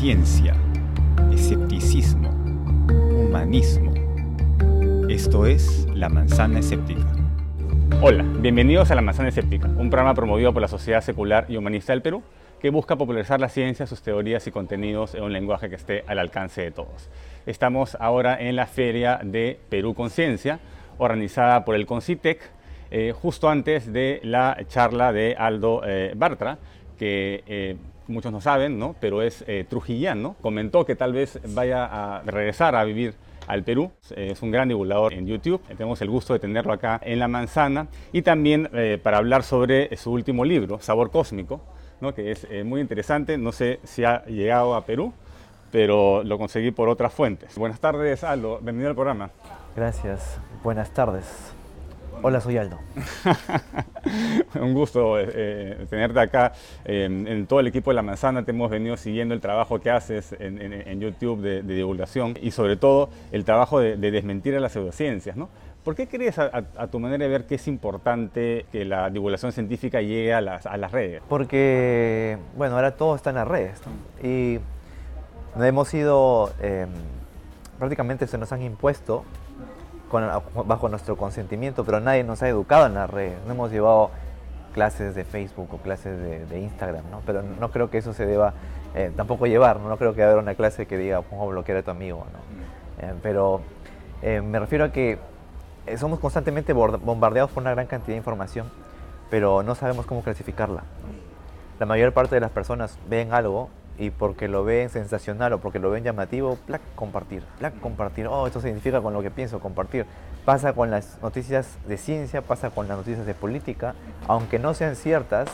ciencia, 0.00 0.56
escepticismo, 1.30 2.30
humanismo. 2.88 3.92
Esto 5.10 5.44
es 5.44 5.86
La 5.92 6.08
Manzana 6.08 6.60
Escéptica. 6.60 7.06
Hola, 8.00 8.24
bienvenidos 8.38 8.90
a 8.90 8.94
La 8.94 9.02
Manzana 9.02 9.28
Escéptica, 9.28 9.66
un 9.68 9.90
programa 9.90 10.14
promovido 10.14 10.54
por 10.54 10.62
la 10.62 10.68
Sociedad 10.68 11.02
Secular 11.02 11.44
y 11.50 11.58
Humanista 11.58 11.92
del 11.92 12.00
Perú 12.00 12.22
que 12.62 12.70
busca 12.70 12.96
popularizar 12.96 13.40
la 13.40 13.50
ciencia, 13.50 13.86
sus 13.86 14.00
teorías 14.00 14.46
y 14.46 14.50
contenidos 14.50 15.14
en 15.14 15.22
un 15.22 15.34
lenguaje 15.34 15.68
que 15.68 15.76
esté 15.76 16.02
al 16.06 16.18
alcance 16.18 16.62
de 16.62 16.70
todos. 16.70 17.10
Estamos 17.44 17.94
ahora 18.00 18.40
en 18.40 18.56
la 18.56 18.66
Feria 18.66 19.20
de 19.22 19.60
Perú 19.68 19.92
Conciencia, 19.92 20.60
organizada 20.96 21.62
por 21.66 21.74
el 21.74 21.84
Concitec, 21.84 22.40
eh, 22.90 23.12
justo 23.12 23.50
antes 23.50 23.92
de 23.92 24.20
la 24.24 24.56
charla 24.66 25.12
de 25.12 25.36
Aldo 25.38 25.82
eh, 25.84 26.14
Bartra, 26.16 26.56
que 26.98 27.44
eh, 27.46 27.76
muchos 28.10 28.32
no 28.32 28.40
saben, 28.40 28.78
¿no? 28.78 28.94
pero 29.00 29.22
es 29.22 29.44
trujillano. 29.68 30.36
Comentó 30.40 30.84
que 30.84 30.96
tal 30.96 31.12
vez 31.12 31.40
vaya 31.54 31.84
a 31.84 32.22
regresar 32.22 32.74
a 32.76 32.84
vivir 32.84 33.14
al 33.46 33.62
Perú. 33.64 33.90
Es 34.14 34.42
un 34.42 34.50
gran 34.50 34.68
divulgador 34.68 35.12
en 35.12 35.26
YouTube. 35.26 35.60
Tenemos 35.68 36.00
el 36.02 36.10
gusto 36.10 36.32
de 36.32 36.38
tenerlo 36.38 36.72
acá 36.72 37.00
en 37.02 37.18
La 37.18 37.28
Manzana. 37.28 37.88
Y 38.12 38.22
también 38.22 38.70
para 39.02 39.18
hablar 39.18 39.42
sobre 39.42 39.96
su 39.96 40.12
último 40.12 40.44
libro, 40.44 40.80
Sabor 40.80 41.10
Cósmico, 41.10 41.60
¿no? 42.00 42.14
que 42.14 42.30
es 42.30 42.46
muy 42.64 42.80
interesante. 42.80 43.38
No 43.38 43.52
sé 43.52 43.80
si 43.84 44.04
ha 44.04 44.24
llegado 44.26 44.74
a 44.74 44.84
Perú, 44.84 45.12
pero 45.70 46.22
lo 46.24 46.38
conseguí 46.38 46.70
por 46.70 46.88
otras 46.88 47.12
fuentes. 47.12 47.56
Buenas 47.56 47.80
tardes, 47.80 48.24
Aldo. 48.24 48.58
Bienvenido 48.58 48.90
al 48.90 48.96
programa. 48.96 49.30
Gracias. 49.76 50.38
Buenas 50.62 50.90
tardes. 50.90 51.54
Hola, 52.22 52.40
soy 52.42 52.58
Aldo. 52.58 52.78
Un 54.60 54.74
gusto 54.74 55.18
eh, 55.18 55.26
eh, 55.32 55.86
tenerte 55.88 56.20
acá. 56.20 56.52
en 56.84 57.46
todo 57.46 57.60
el 57.60 57.68
equipo 57.68 57.90
de 57.90 57.94
La 57.94 58.02
Manzana 58.02 58.44
te 58.44 58.50
hemos 58.50 58.70
venido 58.70 58.98
siguiendo 58.98 59.32
el 59.32 59.40
trabajo 59.40 59.80
que 59.80 59.90
haces 59.90 60.36
en, 60.38 61.00
YouTube 61.00 61.40
de, 61.40 61.62
divulgación 61.62 62.36
y 62.42 62.50
sobre 62.50 62.76
todo 62.76 63.08
el 63.32 63.44
trabajo 63.46 63.80
de, 63.80 63.96
desmentir 63.96 64.54
a 64.54 64.60
las 64.60 64.72
pseudociencias. 64.72 65.36
¿no? 65.36 65.48
¿Por 65.82 65.94
qué 65.94 66.08
crees, 66.08 66.38
a, 66.38 66.62
tu 66.90 67.00
manera 67.00 67.24
de 67.24 67.30
ver, 67.30 67.46
que 67.46 67.54
es 67.54 67.66
importante 67.68 68.66
que 68.70 68.84
la 68.84 69.08
divulgación 69.08 69.52
científica 69.52 70.02
llegue 70.02 70.34
a 70.34 70.42
las, 70.42 70.92
redes? 70.92 71.22
Porque, 71.26 72.36
bueno, 72.54 72.74
ahora 72.74 72.96
todo 72.96 73.14
está 73.14 73.30
en 73.30 73.36
las 73.36 73.48
redes. 73.48 73.80
Y 74.22 74.58
hemos 75.58 75.88
sido, 75.88 76.52
prácticamente 77.78 78.26
se 78.26 78.36
nos 78.36 78.52
han 78.52 78.60
impuesto 78.60 79.24
bajo 80.10 80.88
nuestro 80.88 81.16
consentimiento, 81.16 81.84
pero 81.84 82.00
nadie 82.00 82.24
nos 82.24 82.42
ha 82.42 82.48
educado 82.48 82.86
en 82.86 82.94
las 82.94 83.08
redes. 83.08 83.38
No 83.46 83.52
hemos 83.52 83.70
llevado 83.70 84.10
clases 84.72 85.14
de 85.14 85.24
Facebook 85.24 85.68
o 85.72 85.78
clases 85.78 86.48
de, 86.48 86.60
Instagram, 86.60 87.04
¿no? 87.10 87.22
Pero 87.26 87.42
no 87.42 87.70
creo 87.70 87.90
que 87.90 87.98
eso 87.98 88.12
se 88.12 88.26
deba 88.26 88.54
eh, 88.94 89.12
tampoco 89.16 89.46
llevar, 89.46 89.80
¿no? 89.80 89.96
creo 89.96 90.14
que 90.14 90.22
haya 90.22 90.36
una 90.36 90.54
clase 90.54 90.86
que 90.86 90.96
diga 90.96 91.22
cómo 91.22 91.48
bloquear 91.48 91.78
a 91.78 91.82
tu 91.82 91.90
amigo, 91.90 92.26
¿no? 92.32 92.38
Mm. 92.38 93.10
Eh, 93.10 93.14
pero 93.22 93.60
eh, 94.22 94.40
me 94.40 94.58
refiero 94.58 94.84
a 94.84 94.92
que 94.92 95.18
somos 95.96 96.20
constantemente 96.20 96.72
bombardeados 96.72 97.50
por 97.50 97.62
una 97.62 97.72
gran 97.72 97.86
cantidad 97.86 98.14
de 98.14 98.18
información, 98.18 98.70
pero 99.30 99.62
no 99.62 99.74
sabemos 99.74 100.06
cómo 100.06 100.22
clasificarla. 100.22 100.82
La 101.78 101.86
mayor 101.86 102.12
parte 102.12 102.34
de 102.34 102.40
las 102.40 102.50
personas 102.50 102.98
ven 103.08 103.32
algo 103.32 103.70
y 104.00 104.08
porque 104.08 104.48
lo 104.48 104.64
ven 104.64 104.88
sensacional 104.88 105.52
o 105.52 105.58
porque 105.60 105.78
lo 105.78 105.90
ven 105.90 106.02
llamativo, 106.02 106.56
plac, 106.66 106.80
compartir, 106.94 107.42
plac, 107.58 107.78
compartir. 107.80 108.26
Oh, 108.26 108.46
esto 108.46 108.62
significa 108.62 109.02
con 109.02 109.12
lo 109.12 109.20
que 109.20 109.30
pienso, 109.30 109.60
compartir. 109.60 110.06
Pasa 110.46 110.72
con 110.72 110.90
las 110.90 111.18
noticias 111.20 111.76
de 111.86 111.98
ciencia, 111.98 112.40
pasa 112.40 112.70
con 112.70 112.88
las 112.88 112.96
noticias 112.96 113.26
de 113.26 113.34
política, 113.34 113.94
aunque 114.26 114.58
no 114.58 114.72
sean 114.72 114.96
ciertas, 114.96 115.50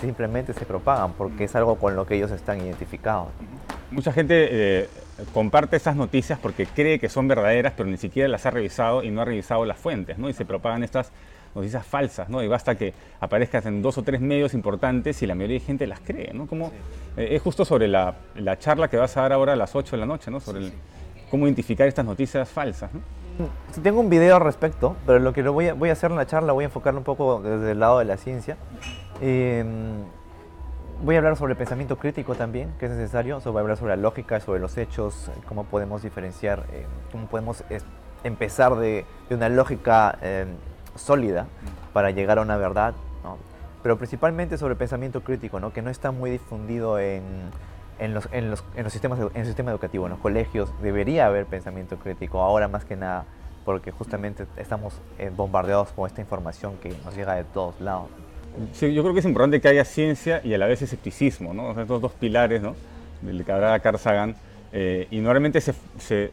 simplemente 0.00 0.52
se 0.54 0.66
propagan 0.66 1.12
porque 1.12 1.44
es 1.44 1.54
algo 1.54 1.76
con 1.76 1.94
lo 1.94 2.04
que 2.04 2.16
ellos 2.16 2.32
están 2.32 2.60
identificados. 2.60 3.28
Mucha 3.92 4.12
gente 4.12 4.48
eh, 4.50 4.88
comparte 5.32 5.76
esas 5.76 5.96
noticias 5.96 6.38
porque 6.38 6.66
cree 6.66 6.98
que 6.98 7.08
son 7.08 7.28
verdaderas, 7.28 7.74
pero 7.76 7.88
ni 7.88 7.96
siquiera 7.96 8.28
las 8.28 8.46
ha 8.46 8.50
revisado 8.50 9.02
y 9.02 9.10
no 9.10 9.20
ha 9.20 9.24
revisado 9.24 9.64
las 9.64 9.78
fuentes, 9.78 10.18
¿no? 10.18 10.28
Y 10.28 10.32
se 10.32 10.44
propagan 10.44 10.82
estas 10.82 11.12
noticias 11.54 11.86
falsas, 11.86 12.28
¿no? 12.28 12.42
Y 12.42 12.48
basta 12.48 12.74
que 12.74 12.94
aparezcas 13.20 13.66
en 13.66 13.82
dos 13.82 13.98
o 13.98 14.02
tres 14.02 14.20
medios 14.20 14.54
importantes 14.54 15.22
y 15.22 15.26
la 15.26 15.34
mayoría 15.34 15.58
de 15.58 15.64
gente 15.64 15.86
las 15.86 16.00
cree, 16.00 16.32
¿no? 16.32 16.46
Como, 16.46 16.72
eh, 17.16 17.28
es 17.32 17.42
justo 17.42 17.64
sobre 17.64 17.88
la, 17.88 18.14
la, 18.34 18.58
charla 18.58 18.88
que 18.88 18.96
vas 18.96 19.16
a 19.16 19.22
dar 19.22 19.32
ahora 19.34 19.52
a 19.52 19.56
las 19.56 19.74
8 19.76 19.96
de 19.96 20.00
la 20.00 20.06
noche, 20.06 20.30
¿no? 20.30 20.40
Sobre 20.40 20.72
cómo 21.30 21.46
identificar 21.46 21.86
estas 21.86 22.04
noticias 22.04 22.48
falsas, 22.48 22.92
¿no? 22.94 23.00
Tengo 23.82 24.00
un 24.00 24.10
video 24.10 24.36
al 24.36 24.42
respecto, 24.42 24.96
pero 25.06 25.18
lo 25.18 25.32
que 25.32 25.42
voy 25.42 25.68
a, 25.68 25.74
voy 25.74 25.88
a 25.88 25.92
hacer 25.92 26.10
en 26.10 26.16
la 26.16 26.26
charla, 26.26 26.52
voy 26.52 26.64
a 26.64 26.66
enfocarlo 26.66 27.00
un 27.00 27.04
poco 27.04 27.40
desde 27.42 27.72
el 27.72 27.80
lado 27.80 27.98
de 27.98 28.04
la 28.04 28.16
ciencia. 28.16 28.56
Em, 29.20 30.04
voy 31.02 31.16
a 31.16 31.18
hablar 31.18 31.36
sobre 31.36 31.52
el 31.52 31.58
pensamiento 31.58 31.98
crítico 31.98 32.34
también, 32.34 32.72
que 32.78 32.86
es 32.86 32.92
necesario. 32.92 33.40
voy 33.40 33.56
a 33.56 33.60
hablar 33.60 33.76
sobre 33.76 33.96
la 33.96 34.02
lógica, 34.02 34.38
sobre 34.40 34.60
los 34.60 34.78
hechos, 34.78 35.30
cómo 35.48 35.64
podemos 35.64 36.02
diferenciar, 36.02 36.64
eh, 36.72 36.86
cómo 37.10 37.26
podemos 37.26 37.64
empezar 38.22 38.76
de, 38.76 39.04
de, 39.28 39.34
una 39.34 39.48
lógica 39.48 40.16
em, 40.22 40.48
sólida 40.94 41.46
para 41.92 42.10
llegar 42.10 42.38
a 42.38 42.42
una 42.42 42.56
verdad, 42.56 42.94
pero 43.82 43.98
principalmente 43.98 44.56
sobre 44.58 44.72
el 44.72 44.78
pensamiento 44.78 45.22
crítico, 45.22 45.58
¿no? 45.58 45.72
que 45.72 45.82
no 45.82 45.90
está 45.90 46.12
muy 46.12 46.30
difundido 46.30 47.00
en, 47.00 47.24
en, 47.98 48.14
los, 48.14 48.28
en, 48.30 48.50
los, 48.50 48.62
en, 48.76 48.84
los, 48.84 48.92
sistemas, 48.92 49.18
en 49.18 49.40
el 49.40 49.46
sistema 49.46 49.72
educativo, 49.72 50.06
en 50.06 50.10
los 50.10 50.20
colegios. 50.20 50.72
Debería 50.80 51.26
haber 51.26 51.46
pensamiento 51.46 51.96
crítico, 51.96 52.40
ahora 52.40 52.68
más 52.68 52.84
que 52.84 52.94
nada, 52.94 53.24
porque 53.64 53.90
justamente 53.90 54.46
estamos 54.56 55.00
eh, 55.18 55.32
bombardeados 55.34 55.88
con 55.90 56.06
esta 56.06 56.20
información 56.20 56.76
que 56.76 56.90
nos 57.04 57.16
llega 57.16 57.34
de 57.34 57.42
todos 57.42 57.80
lados. 57.80 58.08
Sí, 58.72 58.92
yo 58.92 59.02
creo 59.02 59.14
que 59.14 59.20
es 59.20 59.26
importante 59.26 59.60
que 59.60 59.68
haya 59.68 59.84
ciencia 59.84 60.40
y 60.44 60.54
a 60.54 60.58
la 60.58 60.66
vez 60.66 60.82
escepticismo, 60.82 61.54
¿no? 61.54 61.70
estos 61.80 62.00
dos 62.00 62.12
pilares 62.12 62.62
¿no? 62.62 62.74
del 63.22 63.44
que 63.44 63.52
hablaba 63.52 63.78
Carl 63.80 63.98
Sagan 63.98 64.36
eh, 64.74 65.06
y 65.10 65.18
normalmente 65.18 65.60
se, 65.60 65.74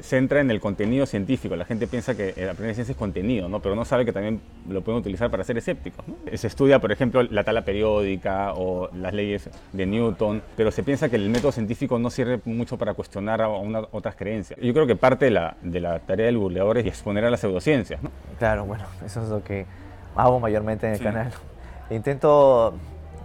centra 0.02 0.40
en 0.40 0.50
el 0.50 0.62
contenido 0.62 1.06
científico. 1.06 1.58
La 1.58 1.66
gente 1.66 1.88
piensa 1.88 2.16
que 2.16 2.34
la 2.38 2.54
primera 2.54 2.74
ciencia 2.74 2.94
es 2.94 2.98
contenido, 2.98 3.50
¿no? 3.50 3.60
pero 3.60 3.76
no 3.76 3.84
sabe 3.84 4.06
que 4.06 4.14
también 4.14 4.40
lo 4.70 4.82
pueden 4.82 5.02
utilizar 5.02 5.30
para 5.30 5.44
ser 5.44 5.58
escépticos. 5.58 6.06
Se 6.34 6.48
estudia, 6.48 6.80
por 6.80 6.94
ejemplo, 6.94 7.22
la 7.24 7.44
tabla 7.44 7.66
periódica 7.66 8.54
o 8.54 8.90
las 8.96 9.14
leyes 9.14 9.50
de 9.74 9.86
Newton, 9.86 10.42
pero 10.56 10.72
se 10.72 10.84
piensa 10.84 11.10
que 11.10 11.18
el 11.18 11.30
método 11.30 11.52
científico 11.52 12.00
no 12.00 12.10
sirve 12.10 12.40
mucho 12.46 12.78
para 12.78 12.94
cuestionar 12.94 13.42
a 13.42 13.50
otras 13.50 14.16
creencias. 14.16 14.58
Yo 14.62 14.74
creo 14.74 14.88
que 14.88 14.96
parte 14.96 15.26
de 15.26 15.32
la, 15.32 15.58
de 15.62 15.82
la 15.82 16.00
tarea 16.00 16.28
del 16.28 16.38
googleador 16.38 16.78
es 16.78 16.86
exponer 16.86 17.26
a 17.26 17.30
las 17.30 17.42
pseudociencias. 17.42 18.02
¿no? 18.02 18.10
Claro, 18.38 18.66
bueno, 18.66 18.86
eso 19.06 19.22
es 19.22 19.30
lo 19.30 19.44
que 19.44 19.66
hago 20.16 20.40
mayormente 20.40 20.88
en 20.88 20.94
el 20.94 21.00
canal. 21.00 21.34
Intento 21.90 22.74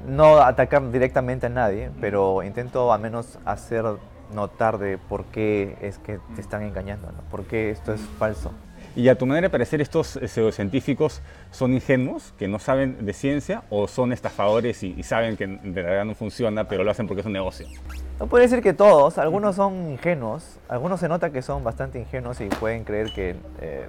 no 0.07 0.39
atacar 0.39 0.91
directamente 0.91 1.47
a 1.47 1.49
nadie, 1.51 1.91
pero 2.01 2.43
intento 2.43 2.93
al 2.93 3.01
menos 3.01 3.39
hacer 3.45 3.85
notar 4.33 4.79
de 4.79 4.99
por 4.99 5.25
qué 5.27 5.77
es 5.81 5.99
que 5.99 6.19
te 6.35 6.41
están 6.41 6.63
engañando, 6.63 7.09
¿no? 7.13 7.23
por 7.31 7.45
qué 7.45 7.71
esto 7.71 7.93
es 7.93 8.01
falso. 8.19 8.53
Y 8.97 9.09
a 9.09 9.19
tu 9.19 9.27
manera 9.27 9.47
de 9.47 9.51
parecer, 9.51 9.81
estos 9.81 10.17
eh, 10.17 10.29
pseudocientíficos 10.29 11.21
son 11.51 11.75
ingenuos, 11.75 12.33
que 12.39 12.47
no 12.47 12.61
saben 12.61 13.05
de 13.05 13.13
ciencia, 13.13 13.65
o 13.69 13.89
son 13.89 14.13
estafadores 14.13 14.85
y, 14.85 15.03
saben 15.03 15.37
que 15.37 15.49
de 15.49 15.83
verdad 15.83 16.05
no 16.05 16.15
funciona, 16.15 16.69
pero 16.69 16.85
lo 16.85 16.93
hacen 16.93 17.09
porque 17.09 17.21
es 17.21 17.27
un 17.27 17.33
negocio. 17.33 17.67
No 18.21 18.29
puede 18.29 18.45
decir 18.45 18.63
que 18.63 18.73
todos, 18.73 19.19
algunos 19.19 19.57
son 19.57 19.91
ingenuos, 19.91 20.59
algunos 20.69 21.01
se 21.01 21.09
nota 21.09 21.31
que 21.31 21.43
son 21.43 21.65
bastante 21.65 21.99
ingenuos 21.99 22.41
y 22.41 22.47
pueden 22.47 22.85
creer 22.85 23.13
que 23.13 23.35
eh, 23.61 23.87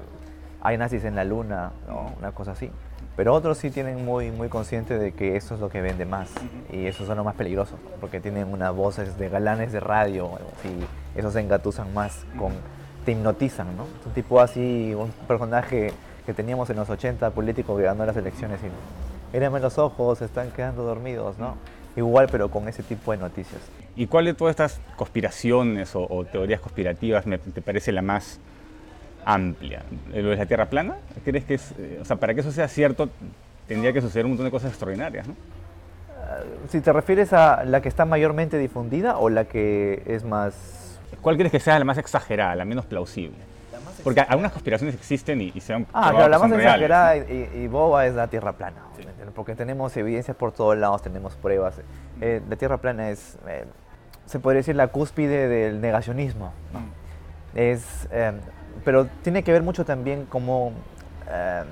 hay 0.62 0.78
nazis 0.80 1.03
en 1.03 1.16
la 1.16 1.24
luna, 1.24 1.72
¿no? 1.88 2.16
una 2.18 2.31
cosa 2.31 2.53
así. 2.53 2.72
Pero 3.16 3.34
otros 3.34 3.58
sí 3.58 3.72
tienen 3.72 4.03
muy, 4.03 4.31
muy 4.31 4.50
consciente 4.50 4.98
de 4.98 5.14
que 5.14 5.38
eso 5.38 5.56
es 5.56 5.62
lo 5.62 5.70
que 5.70 5.81
vende 5.81 6.06
más 6.06 6.30
y 6.72 6.86
eso 6.86 7.06
son 7.06 7.18
lo 7.18 7.24
más 7.24 7.36
peligroso 7.36 7.78
porque 8.02 8.20
tienen 8.20 8.52
unas 8.52 8.76
voces 8.76 9.18
de 9.18 9.30
galanes 9.30 9.72
de 9.72 9.80
radio 9.80 10.31
y 10.66 11.18
esos 11.18 11.34
se 11.34 11.40
engatusan 11.40 11.94
más, 11.94 12.25
con, 12.38 12.52
te 13.06 13.14
hipnotizan, 13.14 13.78
¿no? 13.78 13.84
Un 14.06 14.12
tipo 14.14 14.42
así, 14.42 14.94
un 14.94 15.12
personaje 15.28 15.94
que 16.25 16.34
teníamos 16.34 16.70
en 16.70 16.75
los 16.75 16.90
80, 16.90 17.30
político 17.31 17.78
que 17.78 17.84
ganó 17.84 18.06
las 18.06 18.18
elecciones 18.18 18.59
y 18.62 19.34
mírenme 19.34 19.62
los 19.62 19.78
ojos, 19.78 20.22
están 20.22 20.52
quedando 20.52 20.84
dormidos, 20.84 21.38
¿no? 21.38 21.56
Igual 21.96 22.28
pero 22.30 22.52
con 22.52 22.68
ese 22.68 22.84
tipo 22.84 23.14
de 23.14 23.18
noticias. 23.18 23.62
¿Y 23.96 24.08
cuál 24.08 24.25
de 24.25 24.34
todas 24.34 24.52
estas 24.52 24.81
conspiraciones 24.98 25.92
o, 25.94 26.25
teorías 26.30 26.60
conspirativas 26.60 27.24
te 27.54 27.62
parece 27.62 27.94
la 27.94 28.01
más 28.01 28.42
amplia. 29.25 29.83
¿Lo 30.13 30.30
de 30.30 30.36
la 30.38 30.45
Tierra 30.45 30.68
plana? 30.68 30.95
¿Crees 31.25 31.44
que 31.44 31.56
es, 31.56 31.74
eh, 31.77 32.00
o 32.01 32.06
sea, 32.06 32.16
para 32.16 32.33
que 32.33 32.42
eso 32.42 32.51
sea 32.51 32.68
cierto, 32.68 33.10
tendría 33.68 33.92
que 33.92 34.01
suceder 34.01 34.25
un 34.25 34.31
montón 34.31 34.45
de 34.45 34.51
cosas 34.51 34.69
extraordinarias, 34.69 35.27
¿no? 35.27 35.36
Ah, 36.22 36.39
si 36.69 36.80
te 36.80 36.94
refieres 36.94 37.33
a 37.33 37.66
la 37.66 37.81
que 37.81 37.89
está 37.89 38.06
mayormente 38.06 38.57
difundida 38.57 39.18
o 39.18 39.30
la 39.30 39.45
que 39.45 40.04
es 40.06 40.24
más... 40.24 41.00
¿Cuál 41.22 41.38
crees 41.38 41.51
que 41.51 41.60
sea 41.60 41.77
la 41.80 41.86
más 41.86 41.98
exagerada, 41.98 42.56
la 42.56 42.66
menos 42.66 42.86
plausible? 42.86 43.38
Porque 44.04 44.22
algunas 44.22 44.51
conspiraciones 44.51 44.94
existen 44.94 45.42
y, 45.42 45.60
se 45.60 45.74
han 45.74 45.88
Ah, 45.92 46.12
claro, 46.12 46.30
la 46.30 46.38
más 46.38 46.51
exagerada 46.51 47.18
y, 47.18 47.68
boba 47.68 48.06
es 48.06 48.13
la 48.13 48.27
Tierra 48.27 48.54
plana, 48.54 48.83
porque 49.33 49.56
tenemos 49.56 49.98
evidencias 49.98 50.38
por 50.38 50.51
todos 50.51 50.77
lados, 50.77 51.01
tenemos 51.01 51.36
pruebas. 51.36 51.81
Eh, 52.22 52.42
la 52.48 52.56
Tierra 52.56 52.77
plana 52.77 53.10
es, 53.10 53.38
eh, 53.48 53.66
se 54.27 54.39
podría 54.39 54.60
decir, 54.60 54.75
la 54.75 54.89
cúspide 54.89 55.48
del 55.48 55.81
negacionismo. 55.81 56.54
Mm. 56.74 57.57
Es 57.57 58.07
pero 58.86 59.08
tiene 59.24 59.44
que 59.44 59.52
ver 59.52 59.64
mucho 59.64 59.84
también 59.84 60.26
como... 60.26 60.72
Em, 61.30 61.68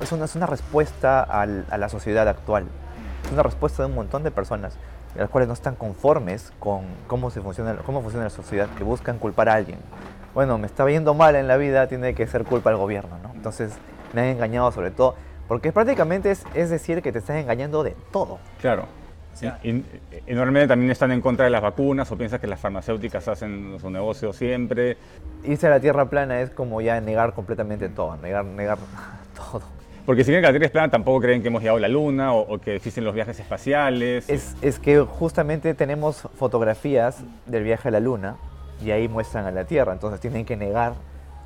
es, 0.00 0.10
una, 0.10 0.24
es, 0.24 0.34
una, 0.34 0.46
respuesta 0.46 1.22
a 1.22 1.46
la 1.46 1.88
sociedad 1.88 2.26
actual. 2.28 2.66
Es 3.24 3.32
una 3.32 3.42
respuesta 3.42 3.82
de 3.82 3.88
un 3.88 3.94
montón 3.94 4.22
de 4.24 4.30
personas. 4.30 4.76
las 5.14 5.30
cuales 5.30 5.46
no 5.46 5.54
están 5.54 5.74
conformes 5.76 6.52
con 6.58 6.84
cómo, 7.06 7.30
se 7.30 7.40
funciona, 7.40 7.76
cómo 7.84 8.02
funciona 8.02 8.24
la 8.24 8.30
sociedad, 8.30 8.68
que 8.76 8.84
buscan 8.84 9.18
culpar 9.18 9.48
a 9.48 9.54
alguien. 9.54 9.78
Bueno, 10.34 10.58
me 10.58 10.66
está 10.66 10.86
yendo 10.88 11.14
mal 11.14 11.36
en 11.36 11.48
la 11.48 11.56
vida, 11.56 11.86
tiene 11.86 12.14
que 12.14 12.26
ser 12.26 12.44
culpa 12.44 12.70
del 12.70 12.78
gobierno, 12.78 13.16
¿no? 13.22 13.32
Entonces 13.34 13.72
me 14.12 14.22
han 14.22 14.26
engañado 14.28 14.70
sobre 14.72 14.90
todo, 14.90 15.14
porque 15.48 15.72
prácticamente 15.72 16.30
es, 16.30 16.44
es 16.54 16.68
decir 16.68 17.00
que 17.00 17.12
te 17.12 17.20
estás 17.20 17.36
engañando 17.36 17.82
de 17.82 17.96
todo. 18.12 18.38
Claro. 18.60 18.86
Y, 19.62 19.84
normalmente 20.32 20.68
también 20.68 20.90
están 20.90 21.12
en 21.12 21.20
contra 21.20 21.44
de 21.44 21.50
las 21.50 21.62
vacunas 21.62 22.10
o 22.10 22.16
piensas 22.16 22.40
que 22.40 22.46
las 22.46 22.60
farmacéuticas 22.60 23.26
hacen 23.28 23.76
su 23.80 23.90
negocio 23.90 24.32
siempre. 24.32 24.96
Irse 25.44 25.66
a 25.66 25.70
la 25.70 25.80
Tierra 25.80 26.08
plana 26.08 26.40
es 26.40 26.50
como 26.50 26.80
ya 26.80 27.00
negar 27.00 27.34
completamente 27.34 27.88
todo, 27.88 28.16
negar, 28.16 28.44
negar 28.44 28.78
todo. 29.36 29.62
Porque 30.04 30.22
si 30.22 30.30
creen 30.30 30.42
que 30.42 30.46
la 30.46 30.52
Tierra 30.52 30.66
es 30.66 30.72
plana, 30.72 30.90
tampoco 30.90 31.20
creen 31.20 31.42
que 31.42 31.48
hemos 31.48 31.62
llegado 31.62 31.78
a 31.78 31.80
la 31.80 31.88
Luna 31.88 32.32
o, 32.32 32.58
que 32.58 32.76
existen 32.76 33.04
los 33.04 33.14
viajes 33.14 33.40
espaciales. 33.40 34.28
Es, 34.28 34.56
es, 34.62 34.78
que 34.78 35.00
justamente 35.00 35.74
tenemos 35.74 36.28
fotografías 36.38 37.24
del 37.46 37.64
viaje 37.64 37.88
a 37.88 37.90
la 37.90 38.00
Luna 38.00 38.36
y 38.84 38.92
ahí 38.92 39.08
muestran 39.08 39.46
a 39.46 39.50
la 39.50 39.64
Tierra, 39.64 39.92
entonces 39.92 40.20
tienen 40.20 40.44
que 40.44 40.56
negar 40.56 40.94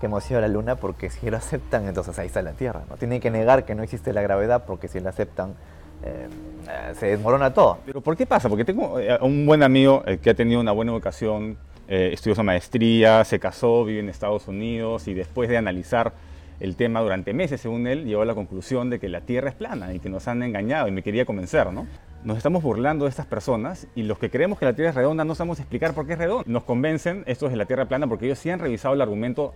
que 0.01 0.07
hemos 0.07 0.29
ido 0.31 0.39
a 0.39 0.41
la 0.41 0.49
Luna 0.49 0.77
porque 0.77 1.11
si 1.11 1.31
lo 1.31 1.37
aceptan, 1.37 1.87
entonces 1.87 2.19
ahí 2.19 2.27
está 2.27 2.43
la 2.43 2.53
Tierra. 2.53 2.83
¿no? 2.89 2.97
Tienen 2.97 3.21
que 3.21 3.31
negar 3.31 3.65
que 3.65 3.75
no 3.75 3.83
existe 3.83 4.13
la 4.13 4.23
gravedad 4.23 4.65
porque 4.67 4.89
si 4.89 4.99
la 4.99 5.11
aceptan, 5.11 5.55
eh, 6.03 6.29
eh, 6.69 6.95
se 6.95 7.07
desmorona 7.07 7.53
todo. 7.53 7.79
Pero 7.85 8.01
¿por 8.01 8.17
qué 8.17 8.27
pasa? 8.27 8.49
Porque 8.49 8.65
tengo 8.65 8.99
eh, 8.99 9.19
un 9.21 9.47
buen 9.47 9.63
amigo 9.63 10.03
que 10.23 10.31
ha 10.31 10.35
tenido 10.35 10.61
una 10.61 10.73
buena 10.73 10.93
educación, 10.93 11.59
estudió 11.89 12.37
su 12.37 12.45
maestría, 12.45 13.25
se 13.25 13.41
casó, 13.41 13.85
vive 13.85 13.99
en 13.99 14.09
Estados 14.09 14.47
Unidos 14.47 15.09
y 15.09 15.15
después 15.15 15.49
de 15.49 15.57
analizar 15.57 16.13
el 16.61 16.77
tema 16.77 17.01
durante 17.01 17.33
meses, 17.33 17.61
según 17.61 17.87
él, 17.89 18.05
llegó 18.05 18.23
a 18.23 18.27
la 18.27 18.35
conclusión 18.35 18.91
de 18.91 19.01
que 19.01 19.09
la 19.09 19.23
Tierra 19.23 19.49
es 19.49 19.57
plana 19.57 19.93
y 19.93 19.99
que 19.99 20.09
nos 20.09 20.29
han 20.29 20.43
engañado 20.43 20.87
y 20.87 20.93
me 20.93 21.03
quería 21.03 21.25
convencer, 21.25 21.73
¿no? 21.73 21.87
Nos 22.23 22.37
estamos 22.37 22.63
burlando 22.63 23.07
de 23.07 23.09
estas 23.09 23.27
personas 23.27 23.89
y 23.95 24.03
los 24.03 24.19
que 24.19 24.31
creemos 24.31 24.59
que 24.59 24.67
la 24.67 24.75
Tierra 24.75 24.91
es 24.91 24.95
redonda 24.95 25.25
no 25.25 25.35
sabemos 25.35 25.59
explicar 25.59 25.95
por 25.95 26.07
qué 26.07 26.13
es 26.13 26.19
redonda. 26.19 26.45
Nos 26.47 26.65
convencen 26.65 27.25
estos 27.27 27.51
de 27.51 27.57
la 27.57 27.65
Tierra 27.65 27.87
plana 27.87 28.07
porque 28.07 28.27
ellos 28.27 28.39
sí 28.39 28.51
han 28.51 28.61
revisado 28.61 28.95
el 28.95 29.01
argumento, 29.01 29.55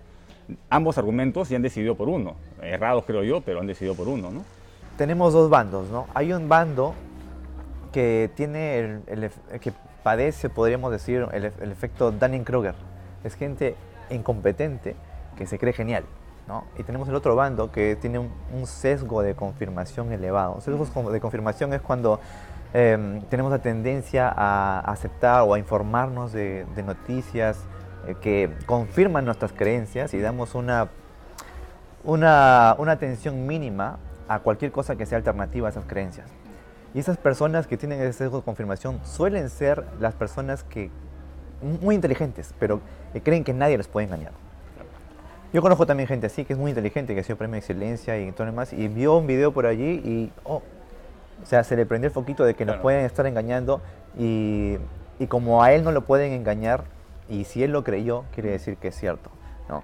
ambos 0.71 0.97
argumentos 0.99 1.51
y 1.51 1.55
han 1.55 1.63
decidido 1.63 1.95
por 1.95 2.09
uno. 2.09 2.35
Errados 2.63 3.05
creo 3.05 3.23
yo, 3.23 3.43
pero 3.43 3.61
han 3.61 3.67
decidido 3.67 3.95
por 3.95 4.09
uno, 4.09 4.31
¿no? 4.31 4.43
Tenemos 4.97 5.33
dos 5.33 5.51
bandos, 5.51 5.89
¿no? 5.91 6.07
Hay 6.15 6.33
un 6.33 6.49
bando 6.49 6.95
que 7.93 8.31
tiene 8.35 9.01
el, 9.07 9.31
que 9.61 9.73
padece, 10.03 10.49
podríamos 10.51 10.91
decir, 10.91 11.27
el, 11.33 11.45
efecto 11.45 12.13
Dunning-Kruger. 12.13 12.75
Es 13.23 13.35
gente 13.35 13.77
incompetente 14.11 14.97
que 15.37 15.47
se 15.47 15.59
cree 15.59 15.73
genial, 15.73 16.05
¿no? 16.47 16.65
Y 16.79 16.83
tenemos 16.83 17.09
el 17.09 17.15
otro 17.15 17.35
bando 17.37 17.71
que 17.71 17.97
tiene 17.97 18.19
un, 18.19 18.67
sesgo 18.67 19.23
de 19.23 19.35
confirmación 19.35 20.13
elevado. 20.13 20.61
Sesgo 20.61 21.11
de 21.11 21.21
confirmación 21.21 21.73
es 21.73 21.81
cuando 21.81 22.21
em, 22.73 23.23
tenemos 23.23 23.51
la 23.51 23.61
tendencia 23.61 24.33
a 24.35 24.81
aceptar 24.81 25.43
o 25.43 25.55
a 25.55 25.59
informarnos 25.59 26.33
de, 26.33 26.67
noticias 26.85 27.59
eh, 28.07 28.15
que 28.21 28.51
confirman 28.67 29.25
nuestras 29.25 29.53
creencias 29.53 30.15
y 30.15 30.21
damos 30.21 30.55
una, 30.55 30.89
una, 32.05 32.75
una 32.79 32.93
atención 32.93 33.47
mínima 33.47 33.99
a 34.29 34.41
cualquier 34.41 34.73
cosa 34.73 34.97
que 34.97 35.07
sea 35.07 35.19
alternativa 35.19 35.69
a 35.69 35.71
esas 35.71 35.85
creencias. 35.85 36.31
Y 36.95 37.01
esas 37.01 37.17
personas 37.17 37.67
que 37.67 37.77
tienen 37.77 38.01
ese 38.01 38.13
sesgo 38.13 38.39
de 38.39 38.45
confirmación 38.45 39.01
suelen 39.05 39.51
ser 39.51 39.85
las 40.01 40.15
personas 40.15 40.63
que 40.63 40.91
muy 41.61 41.95
inteligentes, 41.95 42.55
pero 42.59 42.81
que 43.13 43.23
creen 43.23 43.43
que 43.43 43.53
nadie 43.53 43.77
les 43.77 43.89
puede 43.89 44.07
engañar. 44.07 44.33
Yo 45.53 45.63
conozco 45.63 45.87
también 45.87 46.09
gente 46.09 46.27
así, 46.27 46.45
que 46.45 46.53
es 46.53 46.59
muy 46.59 46.71
inteligente, 46.71 47.15
que 47.15 47.21
ha 47.21 47.23
sido 47.25 47.37
premio 47.37 47.55
de 47.55 47.59
excelencia 47.61 48.19
y 48.19 48.33
todo 48.33 48.47
demás, 48.47 48.73
y 48.73 48.89
vio 48.89 49.17
un 49.17 49.27
video 49.27 49.53
por 49.53 49.67
allí 49.67 50.03
y, 50.05 50.33
oh, 50.45 50.63
o 51.43 51.47
sea, 51.47 51.65
se 51.65 51.77
le 51.77 51.87
prendió 51.87 52.09
el 52.09 52.13
foquito 52.13 52.45
de 52.45 52.55
que 52.55 52.65
nos 52.65 52.77
pueden 52.77 53.05
estar 53.05 53.27
engañando 53.27 53.81
y, 54.19 54.79
y, 55.19 55.27
como 55.27 55.63
a 55.63 55.73
él 55.73 55.85
no 55.85 55.93
lo 55.93 56.03
pueden 56.03 56.33
engañar, 56.33 56.85
y 57.29 57.45
si 57.45 57.63
él 57.63 57.71
lo 57.73 57.85
creyó, 57.85 58.25
quiere 58.35 58.51
decir 58.51 58.77
que 58.77 58.89
es 58.89 58.97
cierto, 58.97 59.31
¿no? 59.69 59.83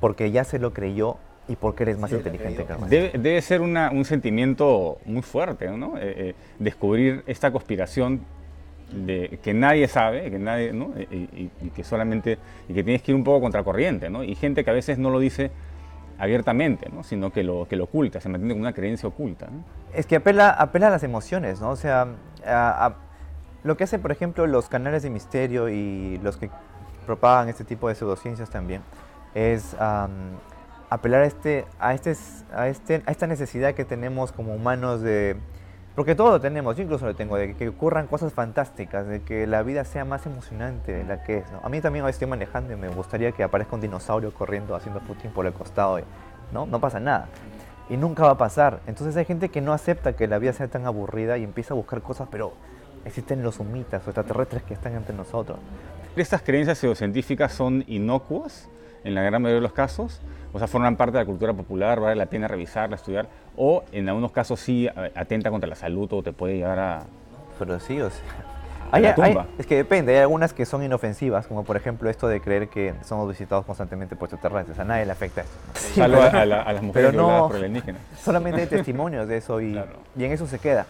Porque 0.00 0.30
ya 0.30 0.44
se 0.44 0.58
lo 0.58 0.72
creyó 0.72 1.16
y 1.52 1.56
porque 1.56 1.82
eres 1.82 1.98
más 1.98 2.10
inteligente 2.10 2.64
que 2.64 2.86
debe, 2.86 3.10
debe, 3.18 3.42
ser 3.42 3.60
un 3.60 4.04
sentimiento 4.06 4.98
muy 5.04 5.20
fuerte, 5.20 5.68
¿no? 5.68 5.98
Eh, 5.98 6.00
eh, 6.16 6.34
descubrir 6.58 7.22
esta 7.26 7.52
conspiración 7.52 8.22
de 8.90 9.38
que 9.42 9.52
nadie 9.52 9.86
sabe, 9.86 10.30
que 10.30 10.38
nadie, 10.38 10.72
¿no? 10.72 10.92
Y, 11.10 11.50
que 11.70 11.84
solamente 11.84 12.38
y 12.68 12.74
que 12.74 12.82
tienes 12.82 13.02
que 13.02 13.12
ir 13.12 13.16
un 13.16 13.24
poco 13.24 13.42
contracorriente, 13.42 14.08
¿no? 14.08 14.24
Y 14.24 14.34
gente 14.34 14.64
que 14.64 14.70
a 14.70 14.72
veces 14.72 14.96
no 14.96 15.10
lo 15.10 15.18
dice 15.18 15.50
abiertamente, 16.18 16.88
¿no? 16.90 17.02
sino 17.02 17.32
que 17.32 17.42
lo, 17.42 17.66
que 17.66 17.74
lo 17.74 17.84
oculta, 17.84 18.20
se 18.20 18.28
mantiene 18.28 18.54
como 18.54 18.62
una 18.62 18.72
creencia 18.72 19.08
oculta. 19.08 19.48
Es 19.92 20.06
que 20.06 20.16
apela, 20.16 20.50
apela 20.50 20.86
a 20.86 20.90
las 20.90 21.02
emociones, 21.02 21.60
¿no? 21.60 21.70
O 21.70 21.76
sea, 21.76 22.06
lo 23.64 23.76
que 23.76 23.84
hacen, 23.84 24.00
por 24.00 24.12
ejemplo, 24.12 24.46
los 24.46 24.68
canales 24.68 25.02
de 25.02 25.10
misterio 25.10 25.68
y 25.68 26.18
los 26.22 26.36
que 26.36 26.48
propagan 27.06 27.48
este 27.48 27.64
tipo 27.64 27.88
de 27.88 27.96
pseudociencias 27.96 28.50
también, 28.50 28.82
es 29.34 29.74
apelar 30.92 31.22
a, 31.22 31.26
este, 31.26 31.64
a, 31.78 31.94
este, 31.94 32.14
a, 32.52 32.68
este, 32.68 33.02
a 33.06 33.10
esta 33.10 33.26
necesidad 33.26 33.74
que 33.74 33.84
tenemos 33.84 34.32
como 34.32 34.54
humanos 34.54 35.00
de... 35.00 35.36
Porque 35.94 36.14
todo 36.14 36.30
lo 36.30 36.40
tenemos, 36.40 36.76
yo 36.76 36.82
incluso 36.82 37.04
lo 37.04 37.14
tengo, 37.14 37.36
de 37.36 37.54
que 37.54 37.68
ocurran 37.68 38.06
cosas 38.06 38.32
fantásticas, 38.32 39.06
de 39.06 39.20
que 39.22 39.46
la 39.46 39.62
vida 39.62 39.84
sea 39.84 40.06
más 40.06 40.24
emocionante 40.24 40.92
de 40.92 41.04
la 41.04 41.22
que 41.22 41.38
es. 41.38 41.44
A 41.62 41.68
mí 41.68 41.82
también 41.82 42.04
hoy 42.04 42.10
estoy 42.10 42.26
manejando 42.26 42.72
y 42.72 42.76
me 42.76 42.88
gustaría 42.88 43.32
que 43.32 43.42
aparezca 43.42 43.74
un 43.74 43.82
dinosaurio 43.82 44.32
corriendo 44.32 44.74
haciendo 44.74 45.00
footing 45.00 45.32
por 45.32 45.44
el 45.44 45.52
costado. 45.52 46.00
¿no? 46.52 46.66
no 46.66 46.80
pasa 46.80 46.98
nada. 46.98 47.28
Y 47.90 47.98
nunca 47.98 48.22
va 48.24 48.30
a 48.30 48.38
pasar. 48.38 48.80
Entonces 48.86 49.16
hay 49.16 49.26
gente 49.26 49.50
que 49.50 49.60
no 49.60 49.74
acepta 49.74 50.14
que 50.14 50.26
la 50.26 50.38
vida 50.38 50.54
sea 50.54 50.68
tan 50.68 50.86
aburrida 50.86 51.36
y 51.36 51.44
empieza 51.44 51.74
a 51.74 51.76
buscar 51.76 52.00
cosas, 52.00 52.28
pero 52.30 52.54
existen 53.04 53.42
los 53.42 53.60
humitas 53.60 54.06
o 54.06 54.10
extraterrestres 54.10 54.62
que 54.62 54.72
están 54.72 54.94
entre 54.94 55.14
nosotros. 55.14 55.58
¿Estas 56.16 56.40
creencias 56.42 56.78
pseudocientíficas 56.78 57.52
son 57.52 57.84
inocuas 57.86 58.70
en 59.04 59.14
la 59.14 59.22
gran 59.22 59.42
mayoría 59.42 59.56
de 59.56 59.62
los 59.62 59.72
casos? 59.72 60.20
o 60.52 60.58
sea, 60.58 60.68
forman 60.68 60.96
parte 60.96 61.16
de 61.16 61.24
la 61.24 61.26
cultura 61.26 61.52
popular, 61.54 62.00
vale 62.00 62.14
la 62.14 62.26
pena 62.26 62.46
revisarla, 62.46 62.96
estudiar, 62.96 63.26
o 63.56 63.84
en 63.92 64.08
algunos 64.08 64.32
casos 64.32 64.60
sí 64.60 64.88
atenta 65.14 65.50
contra 65.50 65.68
la 65.68 65.76
salud 65.76 66.12
o 66.12 66.22
te 66.22 66.32
puede 66.32 66.56
llevar 66.58 66.78
a... 66.78 67.02
Pero 67.58 67.80
sí, 67.80 68.00
o 68.00 68.10
sea... 68.10 68.22
Hay, 68.94 69.06
es 69.56 69.66
que 69.66 69.74
depende, 69.74 70.12
hay 70.12 70.20
algunas 70.20 70.52
que 70.52 70.66
son 70.66 70.82
inofensivas, 70.82 71.46
como 71.46 71.64
por 71.64 71.78
ejemplo 71.78 72.10
esto 72.10 72.28
de 72.28 72.42
creer 72.42 72.68
que 72.68 72.92
somos 73.06 73.26
visitados 73.26 73.64
constantemente 73.64 74.16
por 74.16 74.28
extraterrestres. 74.28 74.78
A 74.78 74.84
nadie 74.84 75.06
le 75.06 75.12
afecta 75.12 75.40
esto. 75.40 75.56
Salvo 75.94 76.20
a, 76.20 76.44
las 76.44 76.82
mujeres 76.82 77.10
pero 77.10 77.12
no, 77.12 77.48
por 77.48 77.56
alienígenas. 77.56 78.02
Solamente 78.22 78.60
hay 78.60 78.66
testimonios 78.66 79.26
de 79.26 79.38
eso 79.38 79.62
y, 79.62 79.80
y 80.14 80.24
en 80.24 80.32
eso 80.32 80.46
se 80.46 80.58
queda. 80.58 80.84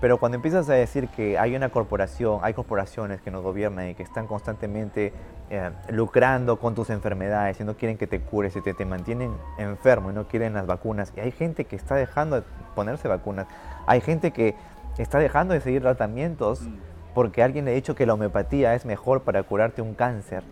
Pero 0.00 0.18
cuando 0.18 0.36
empiezas 0.36 0.68
a 0.68 0.74
decir 0.74 1.08
que 1.08 1.38
hay 1.38 1.56
una 1.56 1.70
corporación, 1.70 2.40
hay 2.42 2.52
corporaciones 2.52 3.20
que 3.22 3.30
nos 3.30 3.42
gobiernan 3.42 3.88
y 3.88 3.94
que 3.94 4.02
están 4.02 4.26
constantemente 4.26 5.12
eh, 5.48 5.70
lucrando 5.90 6.58
con 6.58 6.74
tus 6.74 6.90
enfermedades 6.90 7.58
y 7.60 7.64
no 7.64 7.76
quieren 7.76 7.96
que 7.96 8.06
te 8.06 8.20
cures 8.20 8.54
y 8.56 8.60
te, 8.60 8.74
te 8.74 8.84
mantienen 8.84 9.32
enfermo 9.58 10.10
y 10.10 10.14
no 10.14 10.28
quieren 10.28 10.52
las 10.52 10.66
vacunas. 10.66 11.12
Y 11.16 11.20
hay 11.20 11.30
gente 11.30 11.64
que 11.64 11.76
está 11.76 11.94
dejando 11.94 12.36
de 12.36 12.46
ponerse 12.74 13.08
vacunas. 13.08 13.46
Hay 13.86 14.02
gente 14.02 14.32
que 14.32 14.54
está 14.98 15.18
dejando 15.18 15.54
de 15.54 15.60
seguir 15.60 15.80
tratamientos 15.80 16.62
mm. 16.62 16.74
porque 17.14 17.42
alguien 17.42 17.64
le 17.64 17.70
ha 17.70 17.74
dicho 17.74 17.94
que 17.94 18.04
la 18.04 18.14
homeopatía 18.14 18.74
es 18.74 18.84
mejor 18.84 19.22
para 19.22 19.42
curarte 19.44 19.80
un 19.80 19.94
cáncer 19.94 20.44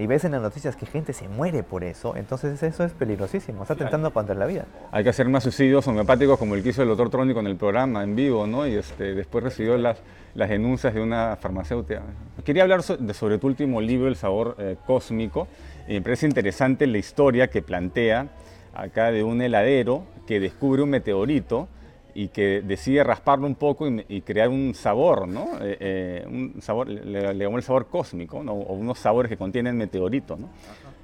y 0.00 0.06
ves 0.06 0.24
en 0.24 0.32
las 0.32 0.40
noticias 0.40 0.76
que 0.76 0.86
gente 0.86 1.12
se 1.12 1.28
muere 1.28 1.62
por 1.62 1.84
eso, 1.84 2.16
entonces 2.16 2.62
eso 2.62 2.84
es 2.84 2.92
peligrosísimo, 2.92 3.62
está 3.62 3.74
atentando 3.74 4.10
contra 4.12 4.34
la 4.34 4.46
vida. 4.46 4.64
Hay 4.92 5.04
que 5.04 5.10
hacer 5.10 5.28
más 5.28 5.42
suicidios 5.42 5.86
homeopáticos 5.86 6.38
como 6.38 6.54
el 6.54 6.62
que 6.62 6.70
hizo 6.70 6.82
el 6.82 6.88
doctor 6.88 7.10
Trónico 7.10 7.40
en 7.40 7.46
el 7.46 7.56
programa 7.56 8.02
en 8.02 8.16
vivo, 8.16 8.46
¿no? 8.46 8.66
Y 8.66 8.76
este, 8.76 9.14
después 9.14 9.44
recibió 9.44 9.76
las, 9.76 9.98
las 10.34 10.48
denuncias 10.48 10.94
de 10.94 11.02
una 11.02 11.36
farmacéutica. 11.36 12.02
Quería 12.44 12.62
hablar 12.62 12.82
sobre 12.82 13.38
tu 13.38 13.46
último 13.46 13.80
libro, 13.82 14.08
El 14.08 14.16
sabor 14.16 14.56
eh, 14.58 14.76
cósmico. 14.86 15.48
Y 15.86 15.94
me 15.94 16.02
parece 16.02 16.26
interesante 16.26 16.86
la 16.86 16.98
historia 16.98 17.48
que 17.48 17.60
plantea 17.60 18.28
acá 18.72 19.10
de 19.10 19.22
un 19.22 19.42
heladero 19.42 20.04
que 20.26 20.40
descubre 20.40 20.82
un 20.82 20.90
meteorito 20.90 21.68
y 22.14 22.28
que 22.28 22.62
decide 22.62 23.04
rasparlo 23.04 23.46
un 23.46 23.54
poco 23.54 23.86
y, 23.88 24.22
crear 24.22 24.48
un 24.48 24.74
sabor, 24.74 25.28
¿no? 25.28 25.46
Eh, 25.60 25.76
eh, 25.80 26.24
un 26.26 26.60
sabor, 26.60 26.88
le, 26.88 27.34
le, 27.34 27.44
el 27.44 27.62
sabor 27.62 27.86
cósmico, 27.86 28.42
¿no? 28.42 28.52
o 28.52 28.74
unos 28.74 28.98
sabores 28.98 29.28
que 29.28 29.36
contienen 29.36 29.76
meteorito. 29.76 30.36
¿no? 30.36 30.48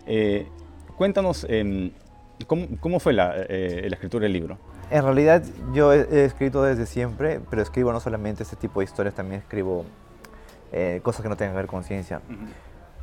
Eh, 0.06 0.46
cuéntanos, 0.96 1.46
em, 1.48 1.90
¿cómo, 2.46 3.00
fue 3.00 3.12
la, 3.12 3.34
escritura 3.36 4.24
del 4.24 4.32
libro? 4.32 4.58
En 4.90 5.02
realidad 5.02 5.42
yo 5.72 5.92
he, 5.92 6.24
escrito 6.24 6.62
desde 6.62 6.86
siempre, 6.86 7.40
pero 7.50 7.62
escribo 7.62 7.92
no 7.92 8.00
solamente 8.00 8.42
este 8.42 8.56
tipo 8.56 8.80
de 8.80 8.84
historias, 8.84 9.14
también 9.14 9.40
escribo 9.40 9.84
cosas 11.02 11.22
que 11.22 11.28
no 11.28 11.36
tengan 11.36 11.54
que 11.54 11.58
ver 11.58 11.66
con 11.66 11.84
ciencia. 11.84 12.20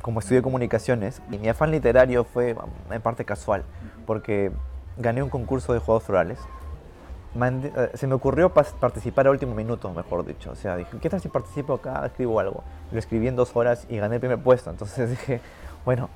Como 0.00 0.20
estudié 0.20 0.42
comunicaciones, 0.42 1.22
y 1.30 1.38
mi 1.38 1.48
afán 1.48 1.70
literario 1.70 2.24
fue 2.24 2.54
en 2.90 3.02
parte 3.02 3.24
casual, 3.24 3.64
porque 4.06 4.52
gané 4.96 5.22
un 5.22 5.30
concurso 5.30 5.72
de 5.72 5.80
juegos 5.80 6.04
florales 6.04 6.38
eh, 7.36 7.90
se 7.94 8.06
me 8.06 8.14
ocurrió 8.14 8.52
participar 8.52 9.26
a 9.26 9.30
último 9.30 9.54
minuto, 9.54 9.92
mejor 9.92 10.24
dicho. 10.24 10.52
O 10.52 10.54
sea, 10.54 10.76
dije, 10.76 10.96
¿qué 11.00 11.10
tal 11.10 11.20
si 11.20 11.28
participo 11.28 11.74
acá? 11.74 12.04
Escribo 12.06 12.38
algo. 12.38 12.62
Lo 12.92 12.98
escribí 12.98 13.28
en 13.28 13.36
dos 13.36 13.54
horas 13.56 13.86
y 13.88 13.96
gané 13.96 14.16
el 14.16 14.20
primer 14.20 14.38
puesto. 14.38 14.70
Entonces 14.70 15.10
dije, 15.18 15.40
bueno, 15.84 16.08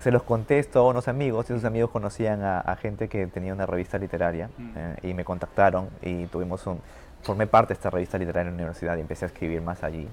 se 0.00 0.10
los 0.10 0.22
contesto 0.22 0.80
a 0.80 0.88
unos 0.88 1.08
amigos 1.08 1.48
y 1.48 1.52
esos 1.52 1.64
amigos 1.64 1.90
conocían 1.90 2.42
a, 2.42 2.76
gente 2.80 3.08
que 3.08 3.26
tenía 3.26 3.52
una 3.52 3.66
revista 3.66 3.98
literaria 3.98 4.50
mm. 4.56 4.72
eh, 4.76 4.96
y 5.02 5.14
me 5.14 5.24
contactaron 5.24 5.88
y 6.02 6.26
tuvimos 6.26 6.66
un... 6.66 6.80
Formé 7.22 7.46
parte 7.46 7.68
de 7.68 7.74
esta 7.74 7.90
revista 7.90 8.18
literaria 8.18 8.50
en 8.50 8.56
la 8.56 8.62
universidad 8.62 8.96
y 8.96 9.00
empecé 9.00 9.24
a 9.24 9.28
escribir 9.28 9.60
más 9.60 9.82
allí. 9.82 10.08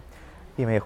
Y, 0.58 0.66
me, 0.66 0.80
mm, 0.80 0.84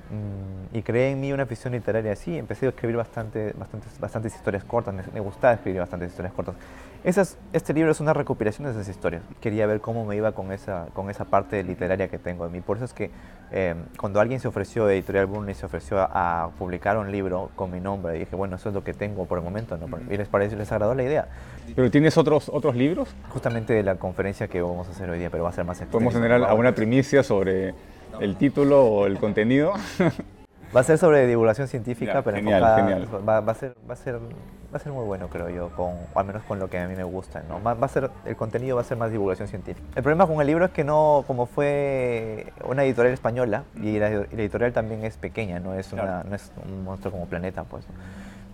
y 0.73 0.81
creé 0.81 1.11
en 1.11 1.19
mí 1.19 1.33
una 1.33 1.43
afición 1.43 1.73
literaria 1.73 2.13
así. 2.13 2.37
Empecé 2.37 2.65
a 2.65 2.69
escribir 2.69 2.95
bastante, 2.95 3.53
bastantes, 3.57 3.99
bastantes 3.99 4.35
historias 4.35 4.63
cortas, 4.63 4.93
me, 4.93 5.03
me 5.13 5.19
gustaba 5.19 5.53
escribir 5.53 5.81
bastantes 5.81 6.11
historias 6.11 6.33
cortas. 6.33 6.55
Esas, 7.03 7.37
este 7.53 7.73
libro 7.73 7.91
es 7.91 7.99
una 7.99 8.13
recopilación 8.13 8.65
de 8.65 8.71
esas 8.71 8.89
historias. 8.89 9.21
Quería 9.39 9.67
ver 9.67 9.81
cómo 9.81 10.05
me 10.05 10.15
iba 10.15 10.31
con 10.31 10.51
esa, 10.51 10.87
con 10.93 11.09
esa 11.09 11.25
parte 11.25 11.63
literaria 11.63 12.07
que 12.07 12.17
tengo 12.17 12.45
en 12.45 12.51
mí. 12.51 12.61
Por 12.61 12.77
eso 12.77 12.85
es 12.85 12.93
que 12.93 13.11
eh, 13.51 13.75
cuando 13.99 14.19
alguien 14.19 14.39
se 14.39 14.47
ofreció, 14.47 14.89
Editorial 14.89 15.27
Bruni 15.27 15.53
se 15.53 15.65
ofreció 15.65 15.99
a, 15.99 16.43
a, 16.43 16.49
publicar 16.49 16.97
un 16.97 17.11
libro 17.11 17.49
con 17.55 17.71
mi 17.71 17.79
nombre, 17.79 18.13
dije, 18.13 18.35
bueno, 18.35 18.55
eso 18.55 18.69
es 18.69 18.75
lo 18.75 18.83
que 18.83 18.93
tengo 18.93 19.25
por 19.25 19.37
el 19.37 19.43
momento. 19.43 19.77
¿no? 19.77 19.87
Y 20.11 20.17
les 20.17 20.27
pareció, 20.27 20.57
les 20.57 20.71
agradó 20.71 20.95
la 20.95 21.03
idea. 21.03 21.27
¿Pero 21.75 21.89
tienes 21.91 22.17
otros, 22.17 22.49
otros 22.49 22.75
libros? 22.75 23.09
Justamente 23.29 23.73
de 23.73 23.83
la 23.83 23.95
conferencia 23.95 24.47
que 24.47 24.61
vamos 24.61 24.87
a 24.87 24.91
hacer 24.91 25.09
hoy 25.09 25.19
día, 25.19 25.29
pero 25.29 25.43
va 25.43 25.49
a 25.49 25.53
ser 25.53 25.65
más 25.65 25.79
¿Podemos 25.83 26.13
tener 26.13 26.31
alguna 26.31 26.73
primicia 26.73 27.23
sobre 27.23 27.73
el 28.19 28.35
título 28.37 28.83
o 28.85 29.05
el 29.05 29.17
contenido? 29.19 29.73
Va 30.75 30.81
a 30.81 30.83
ser 30.83 30.97
sobre 30.97 31.25
divulgación 31.27 31.69
científica, 31.69 32.15
Ya, 32.15 32.21
pero 32.21 32.35
genial, 32.37 32.61
enfocada- 32.61 32.75
genial. 32.89 33.07
Va, 33.27 33.39
va 33.39 33.51
a 33.53 33.55
ser, 33.55 33.73
va, 33.89 33.93
a 33.93 33.97
ser, 33.97 34.15
va 34.15 34.75
a 34.75 34.79
ser 34.79 34.91
muy 34.91 35.05
bueno, 35.05 35.29
creo 35.29 35.49
yo, 35.49 35.69
con, 35.69 35.93
o 36.13 36.19
al 36.19 36.25
menos 36.25 36.43
con 36.43 36.59
lo 36.59 36.69
que 36.69 36.77
a 36.77 36.85
mí 36.89 36.93
me 36.95 37.05
gusta. 37.05 37.41
¿no? 37.47 37.63
Va, 37.63 37.73
va 37.73 37.85
a 37.85 37.89
ser, 37.89 38.11
el 38.25 38.35
contenido 38.35 38.75
va 38.75 38.81
a 38.81 38.85
ser 38.85 38.97
más 38.97 39.09
divulgación 39.09 39.47
científica. 39.47 39.87
El 39.95 40.03
problema 40.03 40.27
con 40.27 40.41
el 40.41 40.47
libro 40.47 40.65
es 40.65 40.71
que 40.71 40.83
no, 40.83 41.23
como 41.25 41.45
fue 41.45 42.47
una 42.67 42.83
editorial 42.83 43.13
española, 43.13 43.63
y 43.81 43.97
la, 43.97 44.09
la 44.09 44.25
editorial 44.29 44.73
también 44.73 45.05
es 45.05 45.15
pequeña, 45.15 45.59
no 45.61 45.73
es, 45.73 45.93
una, 45.93 46.03
Claro. 46.03 46.29
no 46.29 46.35
es 46.35 46.51
un 46.65 46.83
monstruo 46.83 47.13
como 47.13 47.27
Planeta, 47.27 47.63
pues. 47.63 47.85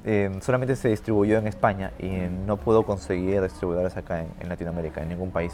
eh, 0.05 0.29
solamente 0.41 0.75
se 0.75 0.89
distribuyó 0.89 1.39
en 1.39 1.48
España 1.48 1.93
y 1.98 2.10
no 2.45 2.57
pudo 2.57 2.83
conseguir 2.86 3.41
distribuidores 3.41 3.98
acá 3.98 4.19
en, 4.22 4.27
en 4.39 4.50
Latinoamérica, 4.50 5.01
en 5.01 5.10
ningún 5.10 5.31
país. 5.31 5.53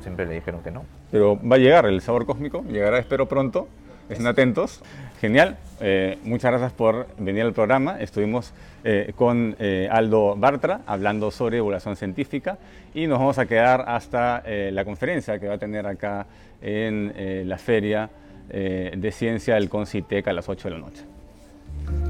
Siempre 0.00 0.26
le 0.26 0.34
dijeron 0.34 0.62
que 0.62 0.70
no. 0.70 0.84
Pero 1.10 1.38
va 1.40 1.56
a 1.56 1.58
llegar 1.58 1.86
el 1.86 2.00
sabor 2.00 2.26
cósmico, 2.26 2.64
llegará 2.64 2.98
espero 2.98 3.26
pronto, 3.26 3.68
estén 4.08 4.26
atentos. 4.26 4.82
Genial, 5.20 5.58
eh, 5.80 6.18
muchas 6.24 6.50
gracias 6.50 6.72
por 6.72 7.06
venir 7.18 7.42
al 7.42 7.52
programa. 7.52 8.00
Estuvimos 8.00 8.52
eh, 8.84 9.12
con 9.14 9.56
eh, 9.58 9.88
Aldo 9.90 10.36
Bartra 10.36 10.80
hablando 10.86 11.30
sobre 11.30 11.56
divulgación 11.56 11.96
científica 11.96 12.58
y 12.94 13.06
nos 13.06 13.18
vamos 13.18 13.38
a 13.38 13.46
quedar 13.46 13.84
hasta 13.86 14.42
eh, 14.44 14.70
la 14.72 14.84
conferencia 14.84 15.38
que 15.38 15.48
va 15.48 15.54
a 15.54 15.58
tener 15.58 15.86
acá 15.86 16.26
en 16.62 17.12
eh, 17.16 17.44
la 17.46 17.58
feria 17.58 18.10
eh, 18.48 18.92
de 18.96 19.12
ciencia 19.12 19.54
del 19.54 19.68
Concitec 19.68 20.26
a 20.28 20.32
las 20.32 20.48
8 20.48 20.68
de 20.68 20.74
la 20.74 20.80
noche. 20.80 21.04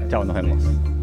Chao, 0.09 0.23
nos 0.23 0.35
vemos. 0.35 1.00